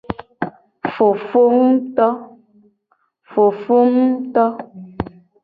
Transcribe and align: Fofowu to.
Fofowu 0.93 1.59
to. 4.33 4.45